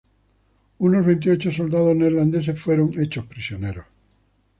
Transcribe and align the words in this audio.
Unos 0.79 1.05
veintiocho 1.05 1.51
soldados 1.51 1.95
neerlandeses 1.95 2.59
fueron 2.59 2.91
hechos 2.99 3.27
prisioneros. 3.27 3.85